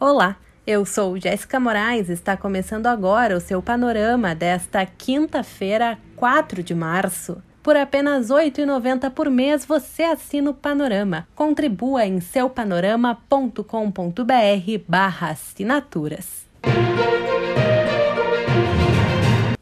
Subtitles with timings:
[0.00, 0.36] Olá,
[0.66, 7.42] eu sou Jéssica Moraes está começando agora o seu panorama desta quinta-feira, 4 de março.
[7.62, 11.28] Por apenas R$ 8,90 por mês você assina o Panorama.
[11.34, 16.46] Contribua em seupanorama.com.br barra assinaturas.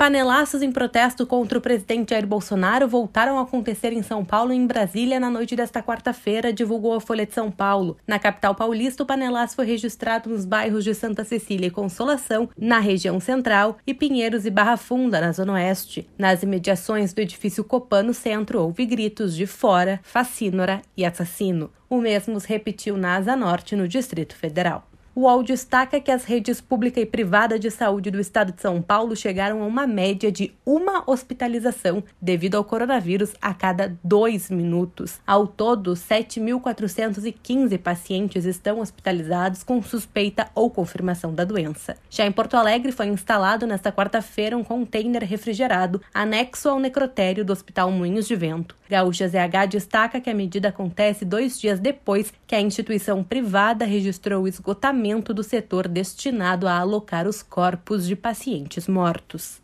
[0.00, 4.56] Panelaços em protesto contra o presidente Jair Bolsonaro voltaram a acontecer em São Paulo e
[4.56, 7.98] em Brasília na noite desta quarta-feira, divulgou a Folha de São Paulo.
[8.06, 12.78] Na capital paulista, o panelaço foi registrado nos bairros de Santa Cecília e Consolação, na
[12.78, 16.08] região central, e Pinheiros e Barra Funda, na zona oeste.
[16.16, 21.70] Nas imediações do edifício Copan, no centro, houve gritos de fora, facínora e assassino.
[21.90, 24.89] O mesmo se repetiu na Asa Norte, no Distrito Federal.
[25.12, 28.80] O UOL destaca que as redes pública e privada de saúde do estado de São
[28.80, 35.18] Paulo chegaram a uma média de uma hospitalização devido ao coronavírus a cada dois minutos.
[35.26, 41.96] Ao todo, 7.415 pacientes estão hospitalizados com suspeita ou confirmação da doença.
[42.08, 47.52] Já em Porto Alegre, foi instalado nesta quarta-feira um container refrigerado anexo ao necrotério do
[47.52, 48.76] Hospital Moinhos de Vento.
[48.88, 54.44] Gaúcha ZH destaca que a medida acontece dois dias depois que a instituição privada registrou
[54.44, 54.99] o esgotamento
[55.32, 59.60] do setor destinado a alocar os corpos de pacientes mortos.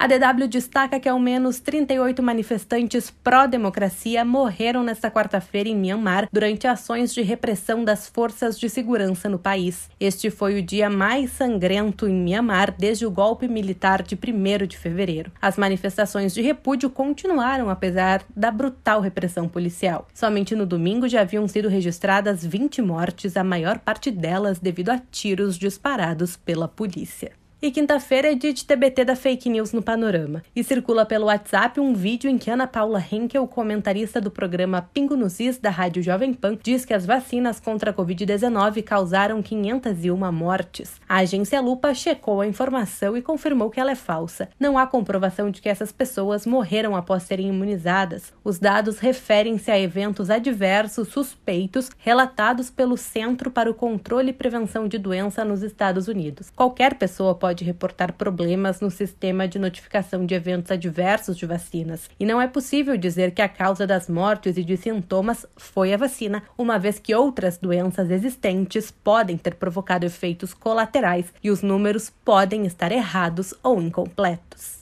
[0.00, 6.68] A DW destaca que ao menos 38 manifestantes pró-democracia morreram nesta quarta-feira em Myanmar durante
[6.68, 9.90] ações de repressão das forças de segurança no país.
[9.98, 14.78] Este foi o dia mais sangrento em Myanmar desde o golpe militar de 1 de
[14.78, 15.32] fevereiro.
[15.42, 20.06] As manifestações de repúdio continuaram apesar da brutal repressão policial.
[20.14, 24.98] Somente no domingo já haviam sido registradas 20 mortes, a maior parte delas devido a
[25.10, 27.32] tiros disparados pela polícia.
[27.60, 30.44] E quinta-feira é dia de TBT da fake news no Panorama.
[30.54, 35.16] E circula pelo WhatsApp um vídeo em que Ana Paula Henkel, comentarista do programa Pingo
[35.16, 40.30] nos Is da Rádio Jovem Pan, diz que as vacinas contra a Covid-19 causaram 501
[40.30, 41.00] mortes.
[41.08, 44.48] A agência Lupa checou a informação e confirmou que ela é falsa.
[44.60, 48.32] Não há comprovação de que essas pessoas morreram após serem imunizadas.
[48.44, 54.86] Os dados referem-se a eventos adversos suspeitos relatados pelo Centro para o Controle e Prevenção
[54.86, 56.52] de Doença nos Estados Unidos.
[56.54, 62.10] Qualquer pessoa pode pode reportar problemas no sistema de notificação de eventos adversos de vacinas,
[62.20, 65.96] e não é possível dizer que a causa das mortes e de sintomas foi a
[65.96, 72.12] vacina, uma vez que outras doenças existentes podem ter provocado efeitos colaterais e os números
[72.22, 74.77] podem estar errados ou incompletos.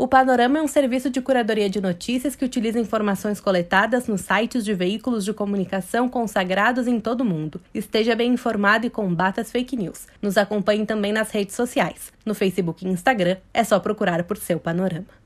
[0.00, 4.64] O Panorama é um serviço de curadoria de notícias que utiliza informações coletadas nos sites
[4.64, 7.60] de veículos de comunicação consagrados em todo o mundo.
[7.74, 10.06] Esteja bem informado e combata as fake news.
[10.22, 12.12] Nos acompanhe também nas redes sociais.
[12.24, 15.18] No Facebook e Instagram é só procurar por seu Panorama.